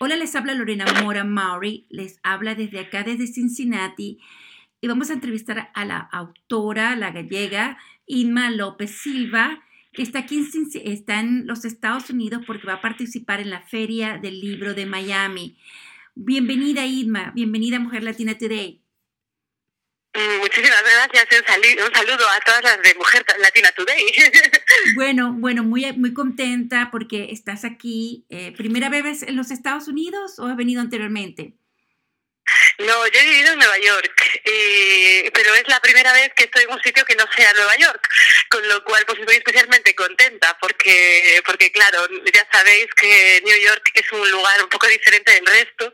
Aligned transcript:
Hola, 0.00 0.16
les 0.16 0.34
habla 0.34 0.54
Lorena 0.54 0.84
Mora 1.02 1.24
Maury, 1.24 1.86
les 1.90 2.18
habla 2.22 2.54
desde 2.54 2.80
acá, 2.80 3.02
desde 3.02 3.26
Cincinnati, 3.26 4.20
y 4.80 4.88
vamos 4.88 5.10
a 5.10 5.14
entrevistar 5.14 5.70
a 5.74 5.84
la 5.84 5.98
autora, 5.98 6.96
la 6.96 7.10
gallega, 7.10 7.78
Inma 8.06 8.50
López 8.50 8.90
Silva, 8.90 9.62
que 9.92 10.02
está 10.02 10.20
aquí 10.20 10.38
en, 10.38 10.68
está 10.84 11.20
en 11.20 11.46
los 11.46 11.64
Estados 11.64 12.10
Unidos 12.10 12.42
porque 12.46 12.66
va 12.66 12.74
a 12.74 12.80
participar 12.80 13.40
en 13.40 13.50
la 13.50 13.60
Feria 13.60 14.18
del 14.18 14.40
Libro 14.40 14.74
de 14.74 14.86
Miami. 14.86 15.58
Bienvenida, 16.14 16.84
Inma, 16.84 17.30
bienvenida 17.34 17.78
Mujer 17.78 18.02
Latina 18.02 18.36
Today. 18.36 18.82
Mm, 20.14 20.40
muchísimas 20.40 20.82
gracias, 20.82 21.26
un 21.40 21.94
saludo, 21.94 22.28
a 22.28 22.40
todas 22.40 22.62
las 22.62 22.82
de 22.82 22.94
Mujer 22.94 23.24
Latina 23.38 23.70
Today. 23.72 24.06
Bueno, 24.84 25.32
bueno, 25.38 25.62
muy, 25.64 25.84
muy 25.96 26.12
contenta 26.12 26.90
porque 26.90 27.30
estás 27.30 27.64
aquí. 27.64 28.26
Eh, 28.28 28.52
¿Primera 28.56 28.88
vez 28.88 29.22
en 29.22 29.36
los 29.36 29.50
Estados 29.50 29.88
Unidos 29.88 30.38
o 30.38 30.46
has 30.46 30.56
venido 30.56 30.80
anteriormente? 30.80 31.56
No, 32.86 33.06
yo 33.06 33.20
he 33.20 33.24
vivido 33.24 33.52
en 33.52 33.58
Nueva 33.58 33.78
York, 33.78 34.40
eh, 34.44 35.30
pero 35.32 35.54
es 35.54 35.68
la 35.68 35.80
primera 35.80 36.12
vez 36.12 36.32
que 36.34 36.44
estoy 36.44 36.64
en 36.64 36.72
un 36.72 36.82
sitio 36.82 37.04
que 37.04 37.14
no 37.14 37.24
sea 37.36 37.52
Nueva 37.52 37.76
York, 37.76 38.08
con 38.48 38.66
lo 38.68 38.82
cual 38.84 39.04
pues 39.06 39.20
estoy 39.20 39.36
especialmente 39.36 39.94
contenta 39.94 40.56
porque, 40.60 41.40
porque 41.46 41.70
claro, 41.70 42.06
ya 42.32 42.46
sabéis 42.50 42.86
que 42.96 43.40
New 43.44 43.56
York 43.56 43.90
es 43.94 44.10
un 44.12 44.28
lugar 44.30 44.62
un 44.62 44.68
poco 44.68 44.86
diferente 44.88 45.32
del 45.32 45.46
resto 45.46 45.92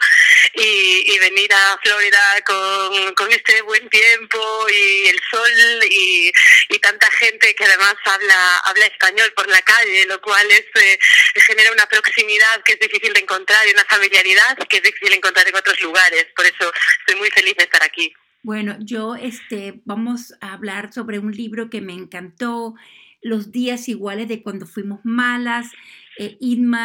y, 0.54 1.18
venir 1.18 1.52
a 1.52 1.78
Florida 1.82 2.42
con, 2.46 3.14
con, 3.14 3.30
este 3.32 3.60
buen 3.62 3.88
tiempo 3.90 4.66
y 4.70 5.08
el 5.08 5.20
sol 5.28 5.84
y, 5.90 6.32
y, 6.68 6.78
tanta 6.78 7.10
gente 7.10 7.54
que 7.56 7.64
además 7.64 7.96
habla, 8.04 8.58
habla 8.58 8.86
español 8.86 9.32
por 9.34 9.48
la 9.48 9.60
calle, 9.62 10.06
lo 10.06 10.20
cual 10.20 10.48
es, 10.50 10.64
eh, 10.80 10.98
genera 11.34 11.72
una 11.72 11.86
proximidad 11.86 12.62
que 12.62 12.74
es 12.74 12.78
difícil 12.78 13.12
de 13.12 13.20
encontrar 13.20 13.66
y 13.66 13.72
una 13.72 13.84
familiaridad 13.84 14.56
que 14.68 14.76
es 14.76 14.82
difícil 14.82 15.12
encontrar 15.12 15.46
en 15.48 15.56
otros 15.56 15.80
lugares. 15.80 16.26
Por 16.36 16.46
eso 16.46 16.72
estoy 17.00 17.18
muy 17.18 17.30
feliz 17.30 17.54
de 17.56 17.64
estar 17.64 17.82
aquí. 17.82 18.12
Bueno, 18.42 18.76
yo 18.80 19.16
este, 19.16 19.80
vamos 19.84 20.34
a 20.40 20.52
hablar 20.52 20.92
sobre 20.92 21.18
un 21.18 21.32
libro 21.32 21.70
que 21.70 21.80
me 21.80 21.92
encantó, 21.92 22.74
Los 23.20 23.50
días 23.50 23.88
iguales 23.88 24.28
de 24.28 24.42
cuando 24.42 24.64
fuimos 24.66 25.00
malas. 25.02 25.72
Eh, 26.18 26.38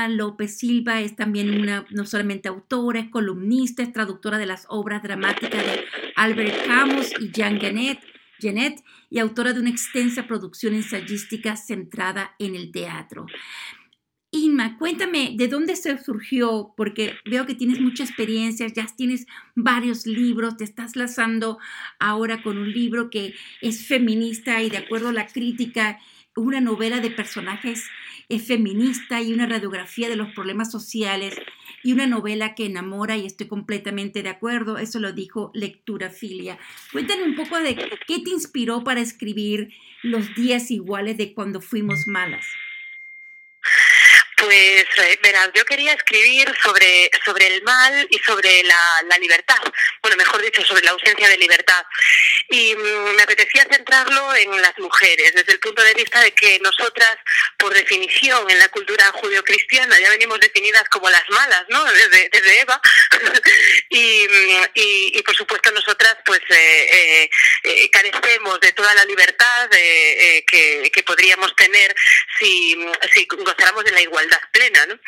López 0.09 0.57
Silva 0.57 1.01
es 1.01 1.15
también 1.15 1.59
una, 1.59 1.85
no 1.89 2.05
solamente 2.05 2.49
autora, 2.49 2.99
es 2.99 3.09
columnista, 3.09 3.81
es 3.81 3.91
traductora 3.91 4.37
de 4.37 4.45
las 4.45 4.65
obras 4.69 5.01
dramáticas 5.03 5.63
de 5.63 5.85
Albert 6.15 6.65
Camus 6.67 7.11
y 7.19 7.31
Jean 7.31 7.59
Genet, 7.59 7.99
Genet 8.39 8.83
y 9.09 9.19
autora 9.19 9.53
de 9.53 9.59
una 9.59 9.69
extensa 9.69 10.27
producción 10.27 10.75
ensayística 10.75 11.55
centrada 11.55 12.35
en 12.39 12.55
el 12.55 12.71
teatro. 12.71 13.25
Inma, 14.35 14.79
cuéntame 14.79 15.35
de 15.35 15.47
dónde 15.47 15.75
se 15.75 15.95
surgió, 16.03 16.73
porque 16.75 17.13
veo 17.23 17.45
que 17.45 17.53
tienes 17.53 17.79
mucha 17.79 18.03
experiencia, 18.03 18.65
ya 18.65 18.87
tienes 18.87 19.27
varios 19.53 20.07
libros, 20.07 20.57
te 20.57 20.63
estás 20.63 20.95
lanzando 20.95 21.59
ahora 21.99 22.41
con 22.41 22.57
un 22.57 22.73
libro 22.73 23.11
que 23.11 23.35
es 23.61 23.85
feminista 23.85 24.63
y 24.63 24.71
de 24.71 24.77
acuerdo 24.77 25.09
a 25.09 25.13
la 25.13 25.27
crítica, 25.27 25.99
una 26.35 26.61
novela 26.61 26.99
de 26.99 27.11
personajes 27.11 27.83
es 28.27 28.47
feminista 28.47 29.21
y 29.21 29.33
una 29.33 29.45
radiografía 29.45 30.09
de 30.09 30.15
los 30.15 30.33
problemas 30.33 30.71
sociales 30.71 31.35
y 31.83 31.93
una 31.93 32.07
novela 32.07 32.55
que 32.55 32.65
enamora 32.65 33.15
y 33.17 33.27
estoy 33.27 33.47
completamente 33.47 34.23
de 34.23 34.29
acuerdo, 34.29 34.79
eso 34.79 34.99
lo 34.99 35.13
dijo 35.13 35.51
Lectura 35.53 36.09
Filia. 36.09 36.57
Cuéntame 36.91 37.21
un 37.21 37.35
poco 37.35 37.59
de 37.59 37.75
qué 37.75 38.19
te 38.23 38.31
inspiró 38.31 38.83
para 38.83 39.01
escribir 39.01 39.69
Los 40.01 40.33
días 40.33 40.71
iguales 40.71 41.17
de 41.17 41.35
cuando 41.35 41.61
fuimos 41.61 42.07
malas. 42.07 42.43
Pues 44.43 44.85
eh, 44.97 45.19
verás, 45.21 45.49
yo 45.53 45.63
quería 45.63 45.93
escribir 45.93 46.53
sobre, 46.61 47.09
sobre 47.23 47.47
el 47.47 47.61
mal 47.63 48.05
y 48.09 48.19
sobre 48.19 48.61
la, 48.63 49.01
la, 49.07 49.17
libertad, 49.17 49.61
bueno, 50.01 50.17
mejor 50.17 50.41
dicho, 50.41 50.61
sobre 50.65 50.83
la 50.83 50.91
ausencia 50.91 51.29
de 51.29 51.37
libertad. 51.37 51.81
Y 52.49 52.75
mm, 52.75 53.15
me 53.15 53.23
apetecía 53.23 53.65
centrarlo 53.71 54.35
en 54.35 54.61
las 54.61 54.77
mujeres, 54.79 55.33
desde 55.33 55.53
el 55.53 55.59
punto 55.59 55.81
de 55.81 55.93
vista 55.93 56.19
de 56.19 56.31
que 56.33 56.59
nosotras, 56.59 57.15
por 57.57 57.73
definición, 57.73 58.49
en 58.49 58.59
la 58.59 58.67
cultura 58.67 59.11
judio-cristiana, 59.13 59.97
ya 59.97 60.09
venimos 60.09 60.41
definidas 60.41 60.83
como 60.89 61.09
las 61.09 61.23
malas, 61.29 61.63
¿no? 61.69 61.85
Desde, 61.85 62.29
desde 62.29 62.61
Eva. 62.61 62.81
y, 63.89 64.27
mm, 64.27 64.63
y, 64.73 65.19
y, 65.19 65.23
por 65.23 65.35
supuesto, 65.35 65.71
nosotras, 65.71 66.17
pues, 66.25 66.41
eh, 66.49 67.29
eh, 67.63 67.89
carecemos 67.91 68.59
de 68.59 68.73
toda 68.73 68.93
la 68.93 69.05
libertad 69.05 69.69
que, 69.69 70.91
que, 70.91 71.03
podríamos 71.03 71.55
tener 71.55 71.95
si, 72.39 72.77
si 73.13 73.25
gozáramos 73.25 73.83
de 73.83 73.91
la 73.91 74.01
igualdad 74.01 74.32
plena. 74.51 74.85
¿no? 74.85 74.99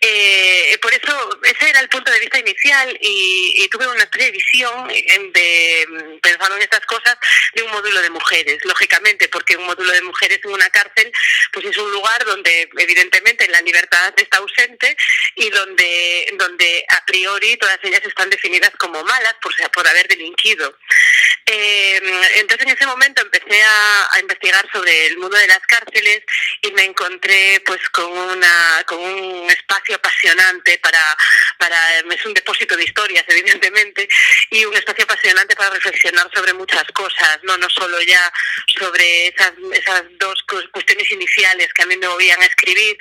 Eh, 0.00 0.78
por 0.80 0.92
eso 0.92 1.40
ese 1.42 1.70
era 1.70 1.80
el 1.80 1.88
punto 1.88 2.10
de 2.10 2.20
vista 2.20 2.38
inicial 2.38 2.96
y, 3.00 3.68
tuve 3.70 3.88
una 3.88 4.08
previsión 4.08 4.88
de, 4.88 6.18
pensando 6.22 6.56
en 6.56 6.62
estas 6.62 6.86
cosas, 6.86 7.16
de 7.54 7.62
un 7.62 7.70
módulo 7.72 8.00
de 8.00 8.10
mujeres, 8.10 8.64
lógicamente, 8.64 9.28
porque 9.28 9.56
un 9.56 9.66
módulo 9.66 9.90
de 9.90 10.02
mujeres 10.02 10.38
en 10.44 10.52
una 10.52 10.70
cárcel 10.70 11.12
pues 11.52 11.66
es 11.66 11.76
un 11.76 11.90
lugar 11.90 12.24
donde 12.24 12.68
evidentemente 12.78 13.48
la 13.48 13.60
libertad 13.60 14.14
está 14.16 14.38
ausente 14.38 14.96
y 15.34 15.50
donde, 15.50 16.32
donde 16.38 16.84
a 16.88 17.04
priori 17.04 17.56
todas 17.56 17.78
ellas 17.82 18.02
están 18.04 18.30
definidas 18.30 18.70
como 18.78 19.02
malas 19.02 19.34
por, 19.42 19.52
por 19.72 19.88
haber 19.88 20.08
delinquido. 20.08 20.78
Eh, 21.44 22.00
entonces 22.36 22.66
en 22.66 22.74
ese 22.74 22.86
momento 22.86 23.22
empecé 23.22 23.62
a, 23.62 24.08
a 24.12 24.20
investigar 24.20 24.68
sobre 24.72 25.06
el 25.06 25.18
mundo 25.18 25.36
de 25.36 25.46
las 25.48 25.60
cárceles 25.66 26.22
y 26.62 26.70
me 26.72 26.84
encontré 26.84 27.62
pues 27.66 27.80
con 27.90 28.10
una 28.10 28.65
con 28.86 28.98
un 28.98 29.50
espacio 29.50 29.96
apasionante 29.96 30.78
para, 30.78 31.00
para, 31.58 31.76
es 31.98 32.26
un 32.26 32.34
depósito 32.34 32.76
de 32.76 32.84
historias, 32.84 33.24
evidentemente, 33.28 33.95
y 34.56 34.64
un 34.64 34.74
espacio 34.74 35.04
apasionante 35.04 35.54
para 35.54 35.70
reflexionar 35.70 36.30
sobre 36.34 36.54
muchas 36.54 36.84
cosas, 36.94 37.38
no, 37.42 37.58
no 37.58 37.68
solo 37.68 38.00
ya 38.00 38.32
sobre 38.78 39.28
esas, 39.28 39.52
esas 39.72 40.02
dos 40.18 40.42
cuestiones 40.72 41.10
iniciales 41.10 41.72
que 41.74 41.82
a 41.82 41.86
mí 41.86 41.96
me 41.96 42.08
movían 42.08 42.40
a 42.40 42.46
escribir, 42.46 42.96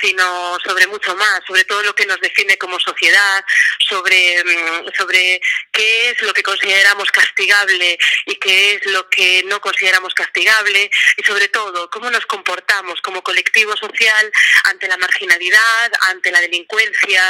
sino 0.00 0.58
sobre 0.64 0.88
mucho 0.88 1.14
más, 1.14 1.40
sobre 1.46 1.64
todo 1.64 1.82
lo 1.82 1.94
que 1.94 2.06
nos 2.06 2.20
define 2.20 2.58
como 2.58 2.80
sociedad, 2.80 3.44
sobre, 3.78 4.42
mm, 4.42 4.92
sobre 4.96 5.40
qué 5.70 6.10
es 6.10 6.22
lo 6.22 6.34
que 6.34 6.42
consideramos 6.42 7.10
castigable 7.12 7.98
y 8.26 8.34
qué 8.36 8.74
es 8.74 8.86
lo 8.86 9.08
que 9.08 9.44
no 9.44 9.60
consideramos 9.60 10.12
castigable, 10.12 10.90
y 11.16 11.22
sobre 11.22 11.48
todo 11.48 11.88
cómo 11.88 12.10
nos 12.10 12.26
comportamos 12.26 13.00
como 13.00 13.22
colectivo 13.22 13.76
social 13.76 14.32
ante 14.64 14.88
la 14.88 14.96
marginalidad, 14.96 15.92
ante 16.08 16.32
la 16.32 16.40
delincuencia. 16.40 17.22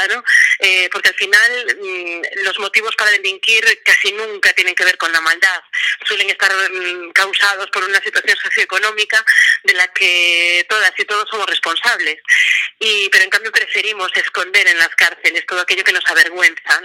Eh, 0.58 0.88
porque 0.90 1.10
al 1.10 1.14
final 1.14 1.76
mm, 1.80 2.44
los 2.44 2.58
motivos 2.58 2.94
para 2.96 3.10
delinquir 3.10 3.65
casi 3.84 4.12
nunca 4.12 4.52
tienen 4.52 4.74
que 4.74 4.84
ver 4.84 4.96
con 4.96 5.12
la 5.12 5.20
maldad, 5.20 5.60
suelen 6.04 6.30
estar 6.30 6.52
mm, 6.52 7.12
causados 7.12 7.68
por 7.70 7.84
una 7.84 8.00
situación 8.00 8.36
socioeconómica 8.36 9.24
de 9.64 9.74
la 9.74 9.88
que 9.88 10.64
todas 10.68 10.92
y 10.98 11.04
todos 11.04 11.28
somos 11.30 11.46
responsables. 11.46 12.18
Y, 12.78 13.08
pero 13.10 13.24
en 13.24 13.30
cambio 13.30 13.52
preferimos 13.52 14.10
esconder 14.14 14.66
en 14.68 14.78
las 14.78 14.90
cárceles 14.90 15.46
todo 15.46 15.60
aquello 15.60 15.84
que 15.84 15.92
nos 15.92 16.04
avergüenza. 16.06 16.82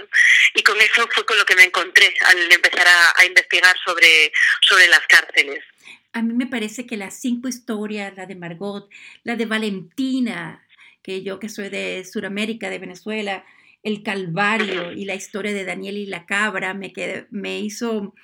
Y 0.54 0.62
con 0.62 0.80
eso 0.80 1.08
fue 1.12 1.24
con 1.26 1.38
lo 1.38 1.44
que 1.44 1.56
me 1.56 1.64
encontré 1.64 2.14
al 2.26 2.50
empezar 2.50 2.86
a, 2.86 3.14
a 3.16 3.24
investigar 3.24 3.76
sobre, 3.84 4.32
sobre 4.60 4.88
las 4.88 5.06
cárceles. 5.06 5.64
A 6.12 6.22
mí 6.22 6.34
me 6.34 6.46
parece 6.46 6.86
que 6.86 6.96
las 6.96 7.18
cinco 7.20 7.48
historias, 7.48 8.14
la 8.16 8.26
de 8.26 8.34
Margot, 8.34 8.88
la 9.24 9.36
de 9.36 9.46
Valentina, 9.46 10.62
que 11.02 11.22
yo 11.22 11.38
que 11.38 11.48
soy 11.48 11.68
de 11.68 12.04
Sudamérica, 12.04 12.70
de 12.70 12.78
Venezuela, 12.78 13.44
el 13.82 14.02
Calvario 14.02 14.92
y 14.92 15.04
la 15.04 15.14
historia 15.14 15.52
de 15.52 15.64
Daniel 15.64 15.96
y 15.96 16.06
la 16.06 16.24
cabra 16.26 16.72
me, 16.74 16.92
me 17.30 17.60
hizo 17.60 18.14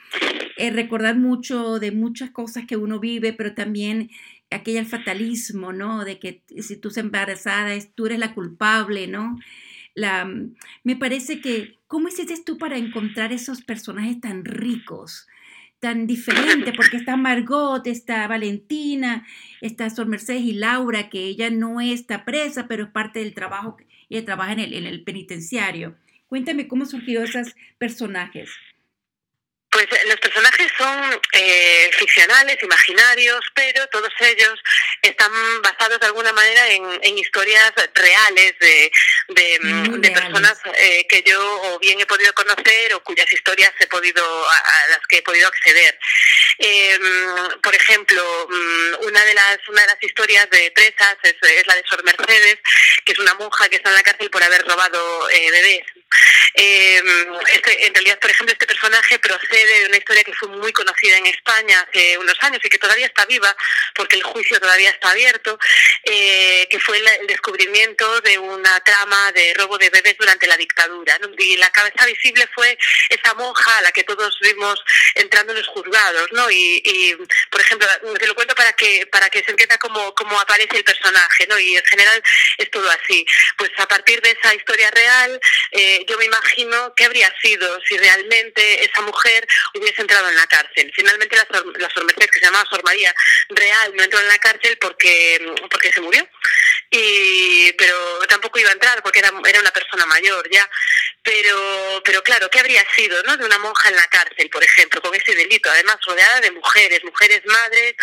eh, 0.56 0.70
recordar 0.70 1.16
mucho 1.16 1.78
de 1.78 1.92
muchas 1.92 2.30
cosas 2.30 2.64
que 2.66 2.76
uno 2.76 3.00
vive, 3.00 3.32
pero 3.32 3.54
también 3.54 4.10
aquel 4.50 4.86
fatalismo, 4.86 5.72
¿no? 5.72 6.04
De 6.04 6.18
que 6.18 6.42
si 6.58 6.76
tú 6.76 6.88
estás 6.88 7.04
embarazada, 7.04 7.72
tú 7.94 8.06
eres 8.06 8.18
la 8.18 8.34
culpable, 8.34 9.06
¿no? 9.06 9.38
La, 9.94 10.30
me 10.84 10.97
parece 10.97 11.41
que, 11.41 11.78
¿cómo 11.86 12.09
hiciste 12.09 12.34
tú 12.44 12.56
para 12.56 12.78
encontrar 12.78 13.33
esos 13.33 13.62
personajes 13.62 14.21
tan 14.21 14.44
ricos? 14.44 15.27
Tan 15.80 16.07
diferente, 16.07 16.72
porque 16.72 16.97
está 16.97 17.16
Margot, 17.16 17.86
está 17.86 18.27
Valentina, 18.27 19.27
está 19.60 19.91
Sor 19.91 20.07
Mercedes 20.07 20.42
y 20.42 20.53
Laura, 20.53 21.09
que 21.09 21.25
ella 21.25 21.51
no 21.51 21.80
está 21.80 22.25
presa, 22.25 22.66
pero 22.69 22.84
es 22.84 22.91
parte 22.91 23.21
del 23.21 23.34
trabajo, 23.34 23.77
ella 24.09 24.25
trabaja 24.25 24.53
en 24.53 24.60
el, 24.60 24.75
en 24.75 24.86
el 24.86 25.04
penitenciario. 25.04 25.97
Cuéntame 26.27 26.69
cómo 26.69 26.84
surgió 26.84 27.22
esos 27.22 27.54
personajes. 27.78 28.51
Pues 29.71 29.84
eh, 29.84 30.09
los 30.09 30.16
personajes 30.16 30.72
son 30.77 31.21
eh, 31.34 31.91
ficcionales, 31.98 32.57
imaginarios, 32.63 33.41
pero 33.54 33.86
todos 33.92 34.10
ellos 34.21 34.59
están 35.09 35.33
basados 35.63 36.01
de 36.01 36.07
alguna 36.07 36.33
manera 36.33 36.69
en, 36.71 37.19
historias 37.19 37.72
reales 37.95 38.55
de, 38.60 38.91
de, 39.28 40.10
personas, 40.10 40.59
eh, 40.75 41.07
que, 41.09 41.22
yo 41.27 41.41
o 41.63 41.78
bien 41.78 42.01
he 42.01 42.07
podido 42.07 42.33
conocer 42.34 42.95
o 42.95 43.03
cuyas 43.03 43.31
historias 43.33 43.72
he 43.81 43.87
podido 43.87 44.22
a, 44.49 44.87
las 44.91 45.01
que 45.09 45.19
he 45.19 45.22
podido 45.22 45.49
acceder. 45.49 45.99
Em, 46.59 47.60
por 47.60 47.75
ejemplo, 47.75 48.49
mm, 48.49 49.07
una 49.07 49.25
de 49.25 49.34
las 49.34 49.59
una 49.69 49.81
de 49.83 49.87
las 49.89 50.03
historias 50.03 50.49
de 50.51 50.71
presas 50.72 51.16
es, 51.22 51.34
es, 51.43 51.66
la 51.66 51.75
de 51.75 51.84
Sor 51.89 52.05
Mercedes, 52.05 52.59
que 53.05 53.13
es 53.13 53.19
una 53.19 53.34
monja 53.34 53.69
que 53.69 53.77
está 53.77 53.91
en 53.91 53.97
la 53.97 54.03
cárcel 54.03 54.31
por 54.31 54.43
haber 54.43 54.66
robado 54.66 55.31
eh, 55.31 55.51
bebés. 55.51 55.97
Eh, 56.55 57.03
este, 57.53 57.87
en 57.87 57.95
realidad, 57.95 58.19
por 58.19 58.31
ejemplo, 58.31 58.53
este 58.53 58.66
personaje 58.66 59.19
procede 59.19 59.81
de 59.81 59.87
una 59.87 59.97
historia 59.97 60.25
que 60.25 60.33
fue 60.33 60.49
muy 60.49 60.72
conocida 60.72 61.16
en 61.16 61.27
España 61.27 61.87
hace 61.89 62.19
unos 62.19 62.37
años 62.41 62.60
y 62.65 62.69
que 62.69 62.78
todavía 62.78 63.07
está 63.07 63.25
viva 63.27 63.55
porque 63.95 64.16
el 64.16 64.22
juicio 64.22 64.59
todavía 64.60 64.91
está 64.91 65.10
abierto, 65.10 65.59
eh, 66.05 66.66
que 66.71 66.78
fue 66.81 66.99
el, 66.99 67.27
descubrimiento 67.27 68.21
de 68.22 68.39
una 68.39 68.81
trama 68.81 69.33
de 69.33 69.55
robo 69.55 69.78
de 69.78 69.91
bebés 69.91 70.16
durante 70.19 70.47
la 70.47 70.57
dictadura. 70.57 71.19
Y 71.39 71.57
la 71.57 71.71
cabeza 71.71 72.07
visible 72.07 72.49
fue 72.55 72.77
esa 73.09 73.34
monja 73.34 73.78
a 73.78 73.83
la 73.83 73.93
que 73.93 74.05
todos 74.05 74.39
vimos 74.41 74.83
entrando 75.15 75.53
en 75.53 75.59
los 75.59 75.69
juzgados. 75.69 76.33
¿no? 76.33 76.51
Y, 76.51 76.83
y 76.84 77.16
por 77.51 77.60
ejemplo, 77.60 77.87
te 78.19 78.27
lo 78.27 78.34
cuento 78.34 78.55
para 78.55 78.72
que, 78.72 79.07
para 79.07 79.28
que 79.31 79.45
se 79.45 79.51
entienda 79.51 79.78
cómo, 79.78 80.15
cómo 80.15 80.41
aparece 80.41 80.77
el 80.77 80.84
personaje. 80.84 81.47
¿no? 81.47 81.59
Y 81.59 81.77
en 81.77 81.84
general 81.84 82.22
es 82.57 82.71
todo 82.71 82.91
así. 82.91 83.25
Pues 83.57 83.71
a 83.78 83.87
partir 83.87 84.21
de 84.22 84.31
esa 84.31 84.55
historia 84.55 84.91
real, 84.91 85.41
eh, 85.72 85.97
yo 86.06 86.18
me 86.18 86.27
imagino 86.27 86.95
qué 86.95 87.04
habría 87.04 87.33
sido 87.41 87.80
si 87.86 87.97
realmente 87.97 88.84
esa 88.84 89.00
mujer 89.03 89.47
hubiese 89.74 90.03
entrado 90.03 90.28
en 90.28 90.36
la 90.36 90.47
cárcel. 90.47 90.92
Finalmente 90.95 91.36
la, 91.36 91.47
la 91.78 91.91
Sor 91.91 92.06
que 92.15 92.28
se 92.33 92.41
llamaba 92.41 92.68
Sor 92.68 92.83
María 92.84 93.15
Real, 93.48 93.92
no 93.95 94.03
entró 94.03 94.21
en 94.21 94.28
la 94.28 94.39
cárcel 94.39 94.78
porque, 94.80 95.54
porque 95.71 95.92
se 95.92 96.00
murió. 96.00 96.27
Y, 96.91 97.72
pero 97.72 98.21
tampoco 98.28 98.59
iba 98.59 98.71
a 98.71 98.72
entrar 98.72 99.03
porque 99.03 99.18
era, 99.18 99.33
era 99.47 99.60
una 99.60 99.72
persona 99.72 100.06
mayor 100.06 100.48
ya. 100.50 100.68
Pero, 101.22 102.03
pero 102.04 102.22
claro, 102.22 102.48
¿qué 102.50 102.60
habría 102.60 102.84
sido 102.95 103.22
¿no? 103.24 103.36
de 103.36 103.45
una 103.45 103.59
monja 103.59 103.89
en 103.89 103.97
la 103.97 104.06
cárcel, 104.06 104.48
por 104.50 104.65
ejemplo, 104.65 105.00
con 105.03 105.15
ese 105.15 105.34
delito? 105.34 105.71
Además, 105.71 105.97
rodeada 106.06 106.41
de 106.41 106.50
mujeres, 106.53 107.04
mujeres 107.04 107.42
madres 107.45 107.95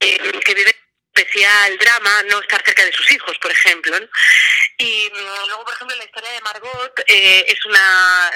eh, 0.00 0.40
que 0.44 0.54
viven 0.54 0.74
especial 1.14 1.78
drama 1.78 2.22
no 2.30 2.40
estar 2.40 2.62
cerca 2.64 2.84
de 2.84 2.92
sus 2.92 3.10
hijos, 3.12 3.36
por 3.38 3.50
ejemplo. 3.50 3.98
¿no? 3.98 4.06
Y 4.78 5.10
mm, 5.12 5.46
luego, 5.46 5.64
por 5.64 5.74
ejemplo, 5.74 5.96
la 5.96 6.04
historia 6.04 6.30
de 6.32 6.40
Margot 6.40 7.00
eh, 7.06 7.44
es 7.48 7.64
una... 7.66 8.30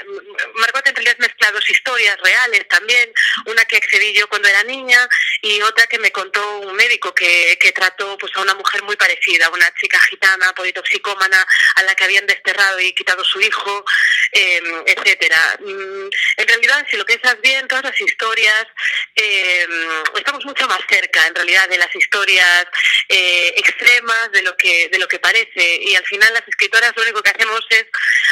Margot 0.55 0.87
en 0.87 0.95
realidad 0.95 1.17
mezcla 1.19 1.51
dos 1.51 1.67
historias 1.69 2.17
reales 2.21 2.67
también, 2.67 3.11
una 3.45 3.65
que 3.65 3.77
accedí 3.77 4.13
yo 4.13 4.27
cuando 4.29 4.47
era 4.47 4.63
niña 4.63 5.07
y 5.41 5.61
otra 5.61 5.87
que 5.87 5.99
me 5.99 6.11
contó 6.11 6.59
un 6.59 6.75
médico 6.75 7.13
que, 7.13 7.57
que 7.59 7.71
trató 7.71 8.17
pues, 8.17 8.31
a 8.35 8.41
una 8.41 8.53
mujer 8.53 8.83
muy 8.83 8.95
parecida, 8.95 9.49
una 9.49 9.73
chica 9.73 9.99
gitana, 10.01 10.53
politoxicómana, 10.53 11.45
a 11.75 11.83
la 11.83 11.95
que 11.95 12.03
habían 12.03 12.27
desterrado 12.27 12.79
y 12.79 12.93
quitado 12.93 13.23
su 13.25 13.41
hijo, 13.41 13.83
eh, 14.31 14.61
etcétera. 14.85 15.57
Mm, 15.59 16.09
en 16.37 16.47
realidad, 16.47 16.85
si 16.89 16.97
lo 16.97 17.05
piensas 17.05 17.39
bien, 17.41 17.67
todas 17.67 17.85
las 17.85 17.99
historias, 17.99 18.67
eh, 19.15 19.67
estamos 20.15 20.45
mucho 20.45 20.67
más 20.67 20.79
cerca, 20.89 21.25
en 21.27 21.35
realidad, 21.35 21.67
de 21.69 21.77
las 21.77 21.93
historias 21.95 22.66
eh, 23.09 23.53
extremas 23.57 24.31
de 24.31 24.41
lo 24.41 24.55
que 24.57 24.89
de 24.89 24.99
lo 24.99 25.07
que 25.07 25.19
parece. 25.19 25.79
Y 25.81 25.95
al 25.95 26.05
final 26.05 26.33
las 26.33 26.47
escritoras 26.47 26.93
lo 26.95 27.03
único 27.03 27.21
que 27.21 27.31
hacemos 27.31 27.61
es 27.69 27.85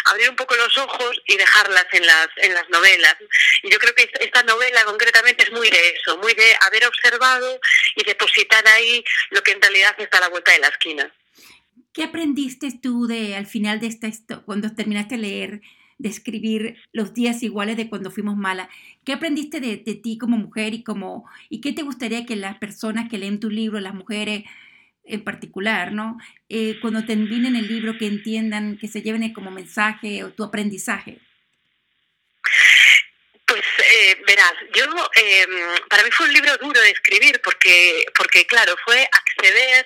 abrir 0.05 0.29
un 0.29 0.35
poco 0.35 0.55
los 0.55 0.77
ojos 0.77 1.21
y 1.27 1.37
dejarlas 1.37 1.85
en 1.91 2.05
las 2.05 2.27
en 2.37 2.53
las 2.53 2.69
novelas. 2.69 3.15
Y 3.63 3.71
yo 3.71 3.79
creo 3.79 3.93
que 3.95 4.09
esta 4.19 4.43
novela 4.43 4.83
concretamente 4.85 5.43
es 5.43 5.51
muy 5.51 5.69
de 5.69 5.89
eso 5.89 6.17
muy 6.17 6.33
de 6.33 6.55
haber 6.61 6.85
observado 6.85 7.59
y 7.95 8.03
depositar 8.03 8.67
ahí 8.67 9.03
lo 9.31 9.41
que 9.43 9.51
en 9.51 9.61
realidad 9.61 9.95
está 9.97 10.17
a 10.17 10.21
la 10.21 10.29
vuelta 10.29 10.51
de 10.51 10.59
la 10.59 10.67
esquina. 10.67 11.13
¿Qué 11.93 12.03
aprendiste 12.03 12.71
tú 12.81 13.07
de 13.07 13.35
al 13.35 13.47
final 13.47 13.79
de 13.79 13.87
esta 13.87 14.09
cuando 14.45 14.75
terminaste 14.75 15.15
de 15.15 15.21
leer 15.21 15.61
de 15.97 16.09
escribir 16.09 16.77
los 16.91 17.13
días 17.13 17.41
iguales 17.43 17.77
de 17.77 17.89
cuando 17.89 18.11
fuimos 18.11 18.35
malas. 18.35 18.67
¿Qué 19.05 19.13
aprendiste 19.13 19.59
de, 19.59 19.77
ti 19.77 20.17
como 20.17 20.37
mujer 20.37 20.73
y 20.73 20.83
como 20.83 21.29
y 21.49 21.61
qué 21.61 21.73
te 21.73 21.83
gustaría 21.83 22.25
que 22.25 22.35
las 22.35 22.57
personas 22.57 23.07
que 23.09 23.19
leen 23.19 23.39
tu 23.39 23.51
libro, 23.51 23.79
las 23.79 23.93
mujeres 23.93 24.43
en 25.03 25.23
particular, 25.23 25.91
¿no? 25.91 26.17
Eh, 26.49 26.79
cuando 26.81 27.05
terminen 27.05 27.55
el 27.55 27.67
libro 27.67 27.97
que 27.99 28.07
entiendan, 28.07 28.77
que 28.79 28.87
se 28.87 29.03
lleven 29.03 29.31
como 29.31 29.51
mensaje 29.51 30.23
o 30.23 30.33
tu 30.33 30.43
aprendizaje. 30.43 31.19
Pues 33.45 33.61
eh, 33.61 34.17
verás, 34.25 34.53
yo 34.73 34.85
eh, 35.21 35.47
para 35.87 36.03
mí 36.03 36.09
fue 36.11 36.25
un 36.25 36.33
libro 36.33 36.57
duro 36.57 36.81
de 36.81 36.89
escribir 36.89 37.39
porque 37.43 38.05
porque 38.17 38.47
claro 38.47 38.75
fue 38.83 39.07
acceder 39.11 39.85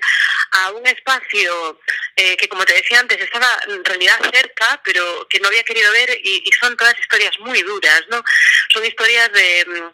a 0.52 0.72
un 0.72 0.88
espacio 0.88 1.82
eh, 2.20 2.36
que, 2.36 2.50
como 2.50 2.66
te 2.66 2.74
decía 2.74 3.00
antes, 3.00 3.18
estaba 3.22 3.50
en 3.70 3.86
realidad 3.86 4.20
cerca, 4.34 4.82
pero 4.84 5.26
que 5.30 5.40
no 5.40 5.48
había 5.48 5.64
querido 5.64 5.90
ver 5.94 6.10
y, 6.22 6.52
son 6.60 6.76
todas 6.76 7.00
historias 7.00 7.40
muy 7.40 7.62
duras, 7.62 8.04
¿no? 8.10 8.22
Son 8.74 8.86
historias 8.86 9.32
de 9.32 9.66
mm, 9.66 9.90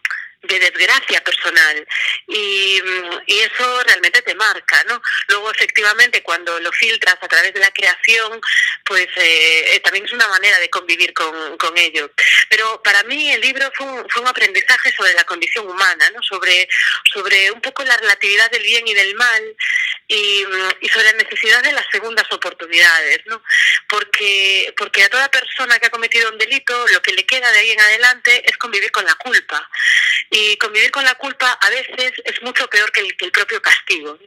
de 0.48 0.60
desgracia 0.60 1.24
personal 1.24 1.88
y, 2.28 2.80
y, 3.28 3.40
eso 3.40 3.84
realmente 3.84 4.22
te 4.22 4.36
marca, 4.36 4.84
¿no? 4.88 5.02
Luego 5.28 5.52
efectivamente 5.52 6.24
cuando 6.24 6.60
lo 6.60 6.72
filtras 6.72 7.18
a 7.22 7.28
través 7.28 7.54
de 7.54 7.60
la 7.60 7.72
creación, 7.72 8.40
pues 8.84 9.08
eh, 9.16 9.80
también 9.84 10.06
es 10.06 10.14
una 10.14 10.28
manera 10.28 10.60
de 10.60 10.70
convivir 10.70 11.14
con, 11.14 11.58
con 11.58 11.78
ello. 11.78 12.12
Pero 12.50 12.82
para 12.84 13.04
mí 13.04 13.32
el 13.32 13.42
libro 13.42 13.72
fue 13.76 13.88
un, 13.88 14.10
fue 14.10 14.22
un 14.22 14.28
aprendizaje 14.28 14.92
sobre 14.92 15.14
la 15.14 15.24
condición 15.24 15.68
humana, 15.68 16.10
¿no? 16.12 16.22
Sobre, 16.22 16.68
sobre 17.12 17.52
un 17.52 17.62
poco 17.62 17.84
la 17.84 17.98
relatividad 17.98 18.50
del 18.52 18.64
bien 18.64 18.88
y 18.88 18.94
del 18.94 19.16
mal 19.16 19.56
y, 20.08 20.46
y 20.82 20.90
sobre 20.90 21.06
la 21.06 21.24
necesidad 21.24 21.64
de 21.64 21.72
las 21.72 21.86
segundas 21.92 22.26
oportunidades, 22.32 23.22
¿no? 23.26 23.42
Porque, 23.88 24.74
porque 24.78 25.04
a 25.04 25.10
toda 25.10 25.30
persona 25.30 25.80
que 25.80 25.88
ha 25.88 25.92
cometido 25.92 26.32
un 26.32 26.38
delito 26.38 26.88
lo 26.90 27.02
que 27.02 27.14
le 27.14 27.26
queda 27.26 27.52
de 27.52 27.60
ahí 27.60 27.72
en 27.72 27.82
adelante 27.82 28.44
es 28.50 28.58
convivir 28.58 28.92
con 28.92 29.06
la 29.06 29.16
culpa 29.16 29.70
y 30.30 30.58
convivir 30.58 30.92
con 30.92 31.04
la 31.04 31.16
culpa 31.16 31.52
a 31.62 31.70
veces 31.70 32.14
es 32.24 32.42
mucho 32.42 32.68
peor 32.68 32.92
que 32.92 33.02
el, 33.02 33.18
que 33.18 33.26
el 33.26 33.32
propio 33.32 33.62
castigo. 33.62 34.18